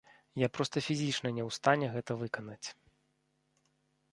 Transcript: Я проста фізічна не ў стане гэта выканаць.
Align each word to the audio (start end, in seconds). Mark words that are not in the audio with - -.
Я 0.43 0.47
проста 0.57 0.77
фізічна 0.85 1.29
не 1.35 1.43
ў 1.43 1.57
стане 1.57 1.87
гэта 1.97 2.11
выканаць. 2.23 2.73